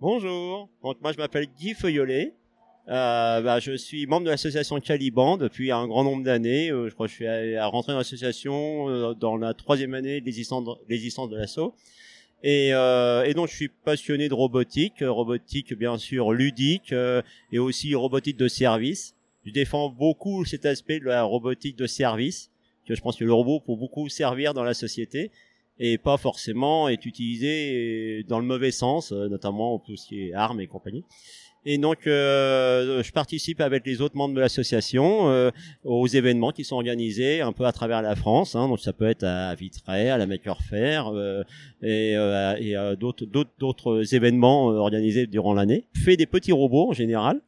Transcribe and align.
Bonjour. 0.00 0.68
Donc 0.84 1.02
moi 1.02 1.10
je 1.10 1.16
m'appelle 1.16 1.48
Guy 1.58 1.74
Feuillolet. 1.74 2.32
Euh, 2.86 3.40
bah, 3.42 3.58
je 3.58 3.72
suis 3.72 4.06
membre 4.06 4.26
de 4.26 4.30
l'association 4.30 4.78
Caliban 4.78 5.36
depuis 5.36 5.72
un 5.72 5.88
grand 5.88 6.04
nombre 6.04 6.22
d'années. 6.22 6.70
Euh, 6.70 6.88
je 6.88 6.94
crois 6.94 7.06
que 7.06 7.10
je 7.10 7.16
suis 7.16 7.26
à, 7.26 7.64
à 7.64 7.66
rentrer 7.66 7.94
dans 7.94 7.98
l'association 7.98 8.88
euh, 8.88 9.14
dans 9.14 9.36
la 9.36 9.54
troisième 9.54 9.94
année 9.94 10.20
d'existence 10.20 10.64
de 10.68 11.36
l'assaut. 11.36 11.74
Et, 12.44 12.72
euh, 12.74 13.24
et, 13.24 13.34
donc 13.34 13.48
je 13.48 13.56
suis 13.56 13.68
passionné 13.68 14.28
de 14.28 14.34
robotique, 14.34 15.02
robotique 15.02 15.74
bien 15.74 15.98
sûr 15.98 16.30
ludique 16.30 16.92
euh, 16.92 17.20
et 17.50 17.58
aussi 17.58 17.92
robotique 17.96 18.36
de 18.36 18.46
service. 18.46 19.16
Je 19.46 19.50
défends 19.50 19.88
beaucoup 19.88 20.44
cet 20.44 20.64
aspect 20.64 21.00
de 21.00 21.06
la 21.06 21.24
robotique 21.24 21.74
de 21.74 21.88
service, 21.88 22.52
je 22.86 23.00
pense 23.00 23.16
que 23.16 23.24
le 23.24 23.32
robot 23.32 23.60
peut 23.60 23.74
beaucoup 23.74 24.08
servir 24.08 24.54
dans 24.54 24.64
la 24.64 24.74
société 24.74 25.32
et 25.78 25.98
pas 25.98 26.16
forcément 26.16 26.88
être 26.88 27.06
utilisé 27.06 28.24
dans 28.28 28.38
le 28.38 28.46
mauvais 28.46 28.70
sens, 28.70 29.12
euh, 29.12 29.28
notamment 29.28 29.78
tout 29.78 29.96
ce 29.96 30.08
qui 30.08 30.28
est 30.28 30.34
armes 30.34 30.60
et 30.60 30.66
compagnie. 30.66 31.04
Et 31.70 31.76
donc, 31.76 32.06
euh, 32.06 33.02
je 33.02 33.12
participe 33.12 33.60
avec 33.60 33.84
les 33.84 34.00
autres 34.00 34.16
membres 34.16 34.34
de 34.34 34.40
l'association 34.40 35.28
euh, 35.28 35.50
aux 35.84 36.06
événements 36.06 36.52
qui 36.52 36.64
sont 36.64 36.76
organisés 36.76 37.40
un 37.40 37.52
peu 37.52 37.66
à 37.66 37.72
travers 37.72 38.00
la 38.00 38.16
France. 38.16 38.54
Hein, 38.54 38.68
donc, 38.68 38.80
ça 38.80 38.92
peut 38.92 39.06
être 39.06 39.24
à 39.24 39.54
Vitré, 39.54 40.08
à 40.08 40.16
la 40.16 40.26
Maker 40.26 40.62
Faire 40.62 41.08
euh, 41.08 41.42
et, 41.82 42.16
euh, 42.16 42.56
et 42.56 42.96
d'autres, 42.96 43.26
d'autres 43.58 44.14
événements 44.14 44.66
organisés 44.66 45.26
durant 45.26 45.52
l'année. 45.52 45.84
Je 45.92 46.00
fais 46.00 46.16
des 46.16 46.26
petits 46.26 46.52
robots 46.52 46.88
en 46.88 46.92
général. 46.92 47.40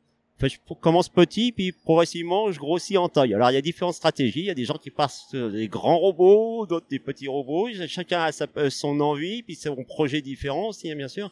Je 0.48 0.56
commence 0.80 1.08
petit, 1.08 1.52
puis 1.52 1.72
progressivement, 1.72 2.50
je 2.50 2.58
grossis 2.58 2.96
en 2.96 3.08
taille. 3.08 3.34
Alors, 3.34 3.50
il 3.50 3.54
y 3.54 3.58
a 3.58 3.62
différentes 3.62 3.94
stratégies. 3.94 4.40
Il 4.40 4.46
y 4.46 4.50
a 4.50 4.54
des 4.54 4.64
gens 4.64 4.78
qui 4.78 4.90
passent 4.90 5.34
des 5.34 5.68
grands 5.68 5.98
robots, 5.98 6.66
d'autres 6.66 6.86
des 6.88 6.98
petits 6.98 7.28
robots. 7.28 7.68
Chacun 7.86 8.22
a 8.22 8.32
sa, 8.32 8.46
son 8.70 9.00
envie, 9.00 9.42
puis 9.42 9.54
son 9.54 9.76
projet 9.84 10.22
différent 10.22 10.68
aussi, 10.68 10.90
hein, 10.90 10.96
bien 10.96 11.08
sûr. 11.08 11.30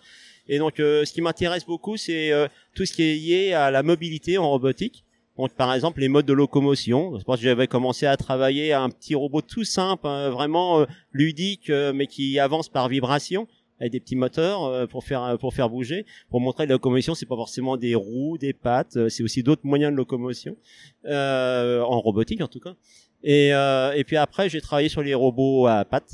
Et 0.48 0.58
donc, 0.58 0.80
euh, 0.80 1.04
ce 1.04 1.12
qui 1.12 1.20
m'intéresse 1.20 1.64
beaucoup, 1.64 1.96
c'est 1.96 2.32
euh, 2.32 2.48
tout 2.74 2.84
ce 2.84 2.92
qui 2.92 3.02
est 3.02 3.14
lié 3.14 3.52
à 3.52 3.70
la 3.70 3.82
mobilité 3.82 4.38
en 4.38 4.48
robotique. 4.48 5.04
Donc, 5.36 5.52
par 5.52 5.72
exemple, 5.72 6.00
les 6.00 6.08
modes 6.08 6.26
de 6.26 6.32
locomotion. 6.32 7.18
Je 7.18 7.24
pense 7.24 7.36
que 7.36 7.44
j'avais 7.44 7.68
commencé 7.68 8.06
à 8.06 8.16
travailler 8.16 8.72
à 8.72 8.82
un 8.82 8.90
petit 8.90 9.14
robot 9.14 9.40
tout 9.40 9.64
simple, 9.64 10.06
hein, 10.06 10.30
vraiment 10.30 10.80
euh, 10.80 10.86
ludique, 11.12 11.70
mais 11.70 12.06
qui 12.06 12.38
avance 12.38 12.68
par 12.68 12.88
vibration 12.88 13.46
avec 13.80 13.92
des 13.92 14.00
petits 14.00 14.16
moteurs 14.16 14.88
pour 14.88 15.04
faire 15.04 15.36
pour 15.38 15.54
faire 15.54 15.68
bouger, 15.68 16.06
pour 16.30 16.40
montrer 16.40 16.64
que 16.64 16.68
la 16.68 16.74
locomotion 16.74 17.14
c'est 17.14 17.26
pas 17.26 17.36
forcément 17.36 17.76
des 17.76 17.94
roues, 17.94 18.38
des 18.38 18.52
pattes, 18.52 19.08
c'est 19.08 19.22
aussi 19.22 19.42
d'autres 19.42 19.64
moyens 19.64 19.92
de 19.92 19.96
locomotion 19.96 20.56
en 21.04 22.00
robotique 22.00 22.40
en 22.40 22.48
tout 22.48 22.60
cas. 22.60 22.74
Et 23.22 23.48
et 23.48 24.04
puis 24.04 24.16
après 24.16 24.48
j'ai 24.48 24.60
travaillé 24.60 24.88
sur 24.88 25.02
les 25.02 25.14
robots 25.14 25.66
à 25.66 25.84
pattes 25.84 26.12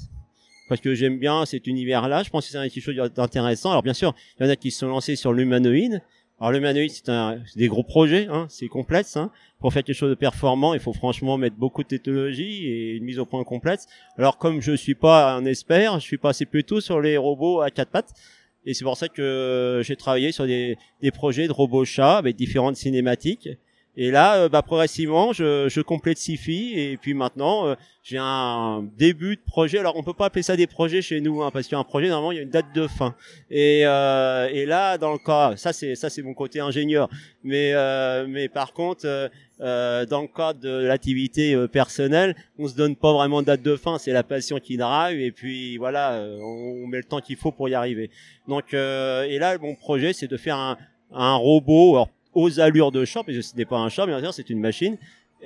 parce 0.68 0.80
que 0.80 0.94
j'aime 0.94 1.18
bien 1.18 1.44
cet 1.44 1.66
univers-là. 1.66 2.22
Je 2.22 2.30
pense 2.30 2.46
que 2.46 2.52
c'est 2.52 2.68
petit 2.68 2.80
chose 2.80 2.96
d'intéressant. 3.14 3.70
Alors 3.70 3.82
bien 3.82 3.92
sûr, 3.92 4.14
il 4.38 4.44
y 4.44 4.48
en 4.48 4.50
a 4.50 4.56
qui 4.56 4.70
se 4.70 4.80
sont 4.80 4.88
lancés 4.88 5.16
sur 5.16 5.32
l'humanoïde. 5.32 6.02
Alors 6.44 6.52
l'humanoïde, 6.52 6.90
c'est 6.90 7.08
un, 7.08 7.40
des 7.56 7.68
gros 7.68 7.82
projets, 7.82 8.26
hein, 8.28 8.44
c'est 8.50 8.68
complexe. 8.68 9.16
Hein. 9.16 9.30
Pour 9.60 9.72
faire 9.72 9.82
quelque 9.82 9.96
chose 9.96 10.10
de 10.10 10.14
performant, 10.14 10.74
il 10.74 10.80
faut 10.80 10.92
franchement 10.92 11.38
mettre 11.38 11.56
beaucoup 11.56 11.82
de 11.82 11.88
technologie 11.88 12.66
et 12.66 12.96
une 12.96 13.04
mise 13.04 13.18
au 13.18 13.24
point 13.24 13.42
complète. 13.44 13.86
Alors 14.18 14.36
comme 14.36 14.60
je 14.60 14.72
suis 14.72 14.94
pas 14.94 15.32
un 15.32 15.46
expert, 15.46 15.98
je 16.00 16.04
suis 16.04 16.18
passé 16.18 16.44
plutôt 16.44 16.82
sur 16.82 17.00
les 17.00 17.16
robots 17.16 17.62
à 17.62 17.70
quatre 17.70 17.90
pattes. 17.90 18.12
Et 18.66 18.74
c'est 18.74 18.84
pour 18.84 18.98
ça 18.98 19.08
que 19.08 19.80
j'ai 19.84 19.96
travaillé 19.96 20.32
sur 20.32 20.46
des, 20.46 20.76
des 21.00 21.10
projets 21.10 21.46
de 21.46 21.52
robots 21.52 21.86
chats 21.86 22.18
avec 22.18 22.36
différentes 22.36 22.76
cinématiques. 22.76 23.48
Et 23.96 24.10
là, 24.10 24.36
euh, 24.36 24.48
bah, 24.48 24.62
progressivement, 24.62 25.32
je, 25.32 25.68
je 25.68 25.80
complète 25.80 26.18
Sifi 26.18 26.72
et 26.76 26.96
puis 26.96 27.14
maintenant, 27.14 27.68
euh, 27.68 27.74
j'ai 28.02 28.18
un 28.20 28.84
début 28.98 29.36
de 29.36 29.40
projet. 29.40 29.78
Alors, 29.78 29.96
on 29.96 30.02
peut 30.02 30.14
pas 30.14 30.26
appeler 30.26 30.42
ça 30.42 30.56
des 30.56 30.66
projets 30.66 31.00
chez 31.00 31.20
nous, 31.20 31.42
hein, 31.42 31.50
parce 31.52 31.68
qu'un 31.68 31.84
projet 31.84 32.08
normalement, 32.08 32.32
il 32.32 32.36
y 32.36 32.38
a 32.40 32.42
une 32.42 32.50
date 32.50 32.74
de 32.74 32.88
fin. 32.88 33.14
Et, 33.50 33.82
euh, 33.84 34.48
et 34.52 34.66
là, 34.66 34.98
dans 34.98 35.12
le 35.12 35.18
cas, 35.18 35.56
ça 35.56 35.72
c'est 35.72 35.94
ça 35.94 36.10
c'est 36.10 36.22
mon 36.22 36.34
côté 36.34 36.58
ingénieur. 36.58 37.08
Mais 37.44 37.72
mais 38.26 38.48
par 38.48 38.72
contre, 38.72 39.30
dans 39.60 40.22
le 40.22 40.34
cas 40.34 40.52
de 40.54 40.68
l'activité 40.68 41.56
personnelle, 41.68 42.34
on 42.58 42.66
se 42.66 42.74
donne 42.74 42.96
pas 42.96 43.12
vraiment 43.12 43.42
de 43.42 43.46
date 43.46 43.62
de 43.62 43.76
fin. 43.76 43.98
C'est 43.98 44.12
la 44.12 44.22
passion 44.24 44.58
qui 44.58 44.76
drive 44.76 45.20
et 45.20 45.30
puis 45.30 45.76
voilà, 45.76 46.20
on, 46.40 46.86
met 46.86 46.98
le 46.98 47.04
temps 47.04 47.20
qu'il 47.20 47.36
faut 47.36 47.52
pour 47.52 47.68
y 47.68 47.74
arriver. 47.74 48.10
Donc 48.48 48.74
et 48.74 49.38
là, 49.38 49.56
mon 49.58 49.76
projet, 49.76 50.12
c'est 50.12 50.28
de 50.28 50.36
faire 50.36 50.56
un 50.56 50.76
un 51.14 51.36
robot. 51.36 51.94
Alors, 51.94 52.08
aux 52.34 52.60
allures 52.60 52.92
de 52.92 53.04
chat, 53.04 53.22
parce 53.22 53.40
ce 53.40 53.56
n'est 53.56 53.64
pas 53.64 53.78
un 53.78 53.88
chat, 53.88 54.06
bien 54.06 54.20
sûr, 54.20 54.32
c'est 54.32 54.50
une 54.50 54.60
machine, 54.60 54.96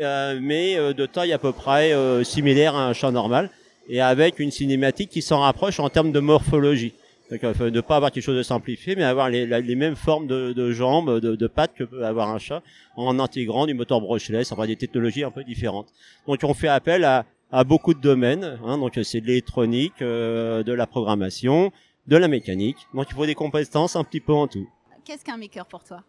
euh, 0.01 0.39
mais 0.41 0.77
euh, 0.77 0.93
de 0.93 1.07
taille 1.07 1.33
à 1.33 1.39
peu 1.39 1.53
près 1.53 1.93
euh, 1.93 2.25
similaire 2.25 2.75
à 2.75 2.89
un 2.89 2.93
chat 2.93 3.11
normal, 3.11 3.51
et 3.89 4.01
avec 4.01 4.39
une 4.39 4.51
cinématique 4.51 5.11
qui 5.11 5.23
s'en 5.23 5.41
rapproche 5.41 5.81
en 5.81 5.89
termes 5.89 6.13
de 6.13 6.21
morphologie. 6.21 6.93
Donc, 7.31 7.45
euh, 7.45 7.71
ne 7.71 7.81
pas 7.81 7.97
avoir 7.97 8.11
quelque 8.11 8.25
chose 8.25 8.37
de 8.37 8.43
simplifié, 8.43 8.97
mais 8.97 9.05
avoir 9.05 9.29
les, 9.29 9.47
les 9.47 9.75
mêmes 9.75 9.97
formes 9.97 10.27
de, 10.27 10.53
de 10.53 10.73
jambes, 10.73 11.21
de, 11.21 11.37
de, 11.37 11.47
pattes 11.47 11.75
que 11.75 11.85
peut 11.85 12.05
avoir 12.07 12.31
un 12.31 12.39
chat, 12.39 12.63
en 12.97 13.19
intégrant 13.19 13.67
du 13.67 13.75
moteur 13.75 14.01
brushless, 14.01 14.51
enfin 14.53 14.67
des 14.67 14.77
technologies 14.77 15.25
un 15.25 15.31
peu 15.31 15.45
différentes. 15.45 15.89
Donc 16.27 16.39
on 16.43 16.55
fait 16.55 16.69
appel 16.69 17.05
à, 17.05 17.27
à 17.53 17.65
beaucoup 17.65 17.93
de 17.93 18.01
domaines. 18.01 18.59
Hein, 18.65 18.79
donc 18.79 18.99
c'est 19.03 19.21
de 19.21 19.27
l'électronique, 19.27 20.01
de 20.01 20.73
la 20.73 20.87
programmation, 20.87 21.71
de 22.07 22.17
la 22.17 22.29
mécanique. 22.29 22.79
Donc 22.95 23.07
il 23.11 23.15
faut 23.15 23.27
des 23.27 23.35
compétences 23.35 23.95
un 23.95 24.05
petit 24.05 24.21
peu 24.21 24.33
en 24.33 24.49
tout. 24.49 24.67
Qu'est-ce 25.05 25.25
qu'un 25.25 25.37
maker 25.37 25.67
pour 25.67 25.85
toi? 25.85 26.03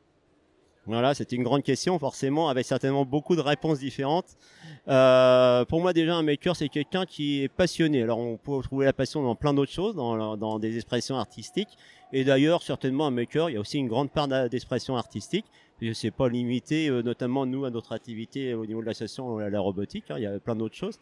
Voilà, 0.90 1.14
c'est 1.14 1.32
une 1.34 1.44
grande 1.44 1.62
question, 1.62 2.00
forcément, 2.00 2.50
avec 2.50 2.66
certainement 2.66 3.06
beaucoup 3.06 3.36
de 3.36 3.42
réponses 3.42 3.78
différentes. 3.78 4.38
Euh, 4.88 5.64
pour 5.66 5.82
moi, 5.82 5.94
déjà, 5.94 6.16
un 6.16 6.24
maker, 6.24 6.56
c'est 6.56 6.68
quelqu'un 6.68 7.06
qui 7.06 7.44
est 7.44 7.48
passionné. 7.48 8.02
Alors, 8.02 8.18
on 8.18 8.38
peut 8.38 8.60
trouver 8.64 8.86
la 8.86 8.94
passion 8.94 9.22
dans 9.22 9.36
plein 9.36 9.54
d'autres 9.54 9.72
choses, 9.72 9.96
dans, 9.96 10.36
dans, 10.36 10.58
des 10.58 10.76
expressions 10.78 11.16
artistiques. 11.16 11.78
Et 12.12 12.24
d'ailleurs, 12.24 12.64
certainement, 12.64 13.06
un 13.06 13.12
maker, 13.12 13.52
il 13.52 13.54
y 13.54 13.58
a 13.58 13.60
aussi 13.60 13.78
une 13.78 13.88
grande 13.88 14.10
part 14.10 14.28
d'expression 14.50 14.98
artistique. 14.98 15.46
C'est 15.94 16.12
pas 16.12 16.28
limité, 16.28 16.90
euh, 16.90 17.04
notamment 17.04 17.46
nous, 17.46 17.66
à 17.66 17.70
notre 17.70 17.94
activité 17.94 18.56
au 18.56 18.66
niveau 18.66 18.82
de 18.82 18.88
l'association 18.88 19.38
à 19.38 19.50
la 19.50 19.60
robotique. 19.60 20.06
Hein, 20.10 20.16
il 20.18 20.24
y 20.24 20.28
a 20.28 20.40
plein 20.40 20.56
d'autres 20.56 20.76
choses. 20.76 21.00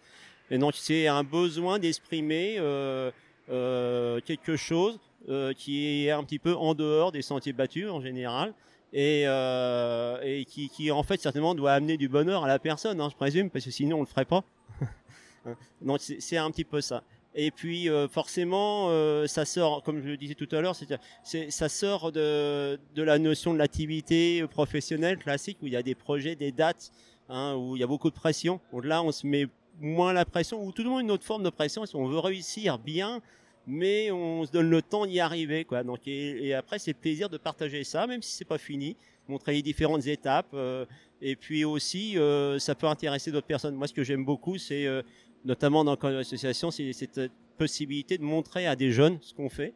Et 0.51 0.57
donc, 0.57 0.73
c'est 0.75 1.07
un 1.07 1.23
besoin 1.23 1.79
d'exprimer 1.79 2.57
euh, 2.59 3.09
euh 3.49 4.19
quelque 4.25 4.57
chose 4.57 4.99
euh, 5.29 5.53
qui 5.53 6.05
est 6.05 6.11
un 6.11 6.23
petit 6.23 6.39
peu 6.39 6.55
en 6.55 6.73
dehors 6.73 7.11
des 7.11 7.21
sentiers 7.21 7.53
battus 7.53 7.89
en 7.89 8.01
général 8.01 8.53
et, 8.93 9.23
euh, 9.25 10.19
et 10.23 10.45
qui, 10.45 10.69
qui, 10.69 10.91
en 10.91 11.03
fait 11.03 11.19
certainement 11.19 11.55
doit 11.55 11.73
amener 11.73 11.97
du 11.97 12.07
bonheur 12.07 12.43
à 12.43 12.47
la 12.47 12.59
personne, 12.59 13.01
hein, 13.01 13.09
je 13.11 13.15
présume, 13.15 13.49
parce 13.49 13.65
que 13.65 13.71
sinon 13.71 13.97
on 13.97 14.01
le 14.01 14.05
ferait 14.05 14.25
pas. 14.25 14.43
Donc 15.81 15.99
c'est 16.01 16.37
un 16.37 16.49
petit 16.51 16.63
peu 16.63 16.81
ça. 16.81 17.03
Et 17.35 17.51
puis 17.51 17.89
euh, 17.89 18.07
forcément, 18.07 18.87
euh, 18.89 19.27
ça 19.27 19.45
sort, 19.45 19.83
comme 19.83 20.01
je 20.01 20.07
le 20.07 20.17
disais 20.17 20.33
tout 20.33 20.47
à 20.51 20.61
l'heure, 20.61 20.75
c'est 21.23 21.51
ça 21.51 21.69
sort 21.69 22.11
de, 22.11 22.79
de 22.95 23.03
la 23.03 23.19
notion 23.19 23.53
de 23.53 23.59
l'activité 23.59 24.45
professionnelle 24.47 25.17
classique 25.17 25.59
où 25.61 25.67
il 25.67 25.73
y 25.73 25.77
a 25.77 25.83
des 25.83 25.95
projets, 25.95 26.35
des 26.35 26.51
dates, 26.51 26.91
hein, 27.29 27.55
où 27.55 27.75
il 27.75 27.79
y 27.79 27.83
a 27.83 27.87
beaucoup 27.87 28.09
de 28.09 28.15
pression. 28.15 28.59
Donc 28.71 28.85
là, 28.85 29.03
on 29.03 29.11
se 29.11 29.27
met 29.27 29.47
moins 29.79 30.13
la 30.13 30.25
pression, 30.25 30.63
ou 30.63 30.71
tout 30.71 30.83
le 30.83 30.89
monde 30.89 31.01
une 31.01 31.11
autre 31.11 31.23
forme 31.23 31.43
de 31.43 31.49
pression. 31.49 31.85
Si 31.85 31.95
on 31.95 32.07
veut 32.07 32.19
réussir 32.19 32.79
bien, 32.79 33.21
mais 33.67 34.09
on 34.11 34.45
se 34.45 34.51
donne 34.51 34.69
le 34.69 34.81
temps 34.81 35.05
d'y 35.05 35.19
arriver, 35.19 35.65
quoi. 35.65 35.83
Donc 35.83 36.07
et, 36.07 36.53
après 36.53 36.79
c'est 36.79 36.93
plaisir 36.93 37.29
de 37.29 37.37
partager 37.37 37.83
ça, 37.83 38.07
même 38.07 38.21
si 38.21 38.31
c'est 38.31 38.45
pas 38.45 38.57
fini, 38.57 38.95
montrer 39.27 39.53
les 39.53 39.61
différentes 39.61 40.07
étapes, 40.07 40.51
euh, 40.53 40.85
et 41.21 41.35
puis 41.35 41.65
aussi 41.65 42.17
euh, 42.17 42.57
ça 42.59 42.73
peut 42.75 42.87
intéresser 42.87 43.31
d'autres 43.31 43.47
personnes. 43.47 43.75
Moi, 43.75 43.87
ce 43.87 43.93
que 43.93 44.03
j'aime 44.03 44.23
beaucoup, 44.23 44.57
c'est 44.57 44.85
euh, 44.87 45.01
notamment 45.43 45.83
dans 45.83 45.97
l'association, 46.01 46.71
c'est 46.71 46.93
cette 46.93 47.31
possibilité 47.57 48.17
de 48.17 48.23
montrer 48.23 48.67
à 48.67 48.75
des 48.75 48.91
jeunes 48.91 49.17
ce 49.21 49.33
qu'on 49.33 49.49
fait. 49.49 49.73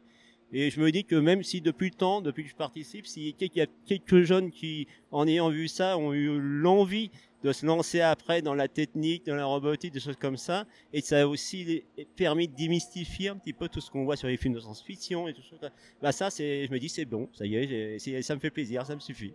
Et 0.54 0.70
je 0.70 0.80
me 0.80 0.90
dis 0.92 1.04
que 1.04 1.14
même 1.14 1.42
si 1.42 1.60
depuis 1.60 1.88
le 1.88 1.94
temps, 1.94 2.20
depuis 2.20 2.44
que 2.44 2.50
je 2.50 2.54
participe, 2.54 3.06
s'il 3.06 3.28
y 3.28 3.60
a 3.60 3.66
quelques 3.86 4.22
jeunes 4.22 4.50
qui, 4.50 4.86
en 5.10 5.26
ayant 5.26 5.48
vu 5.48 5.66
ça, 5.66 5.96
ont 5.96 6.12
eu 6.12 6.38
l'envie 6.38 7.10
de 7.42 7.52
se 7.52 7.66
lancer 7.66 8.00
après 8.00 8.42
dans 8.42 8.54
la 8.54 8.68
technique, 8.68 9.26
dans 9.26 9.34
la 9.34 9.44
robotique, 9.44 9.92
des 9.92 10.00
choses 10.00 10.16
comme 10.16 10.36
ça. 10.36 10.66
Et 10.92 11.00
ça 11.00 11.22
a 11.22 11.26
aussi 11.26 11.84
permis 12.16 12.48
de 12.48 12.54
démystifier 12.54 13.28
un 13.28 13.36
petit 13.36 13.52
peu 13.52 13.68
tout 13.68 13.80
ce 13.80 13.90
qu'on 13.90 14.04
voit 14.04 14.16
sur 14.16 14.28
les 14.28 14.36
films 14.36 14.54
de 14.54 14.60
science-fiction 14.60 15.28
et 15.28 15.34
tout 15.34 15.42
ça. 15.60 15.70
Bah 16.00 16.12
ça, 16.12 16.30
c'est, 16.30 16.66
je 16.66 16.72
me 16.72 16.78
dis, 16.78 16.88
c'est 16.88 17.04
bon, 17.04 17.28
ça 17.32 17.46
y 17.46 17.56
est, 17.56 18.22
ça 18.22 18.34
me 18.34 18.40
fait 18.40 18.50
plaisir, 18.50 18.86
ça 18.86 18.94
me 18.94 19.00
suffit. 19.00 19.34